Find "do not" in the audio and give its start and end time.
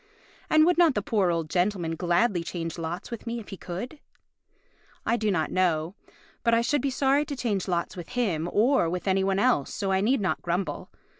5.15-5.51